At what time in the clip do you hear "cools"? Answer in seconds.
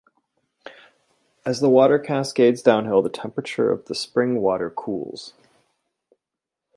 4.71-5.35